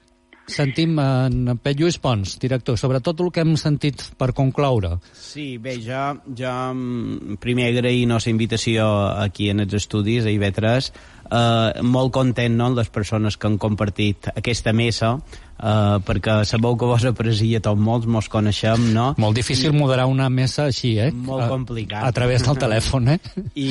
[0.51, 4.99] sentim en Pet Lluís Pons, director, sobretot el que hem sentit per concloure.
[5.13, 10.93] Sí, bé, jo, jo mm, primer agrair la invitació aquí en els estudis, a IB3,
[11.31, 15.13] eh, molt content no, les persones que han compartit aquesta mesa,
[15.61, 19.11] eh, perquè sabeu que vos aprecia tots molts, mos coneixem, no?
[19.21, 19.77] Molt difícil I...
[19.79, 21.11] moderar una mesa així, eh?
[21.13, 22.03] Molt complicat.
[22.05, 23.19] A, a través del telèfon, eh?
[23.55, 23.71] I,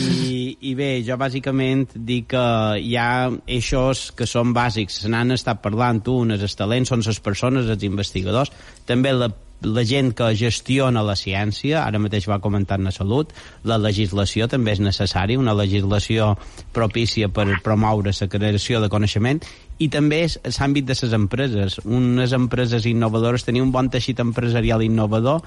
[0.71, 2.45] I bé, jo bàsicament dic que
[2.79, 7.21] hi ha eixos que són bàsics, se n'han estat parlant un, els talents, són les
[7.23, 8.51] persones, els investigadors,
[8.87, 9.31] també la
[9.61, 13.33] la gent que gestiona la ciència, ara mateix va comentar la salut,
[13.67, 16.35] la legislació també és necessària, una legislació
[16.73, 19.41] propícia per promoure la creació de coneixement
[19.79, 21.79] i també és l'àmbit de les empreses.
[21.85, 25.41] Unes empreses innovadores, tenir un bon teixit empresarial innovador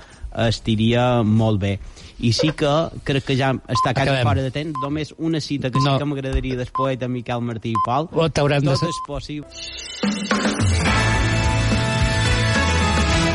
[0.49, 1.79] estiria molt bé.
[2.23, 2.71] I sí que
[3.05, 4.25] crec que ja està quasi Acabem.
[4.29, 5.93] fora de temps, només una cita que no.
[5.93, 8.09] sí que m'agradaria després de Miquel Martí i Pol.
[8.13, 8.73] Oh, Tot de...
[8.73, 10.92] és possible.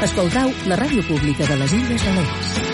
[0.05, 2.66] Escoltau la ràdio pública de les Illes Balears.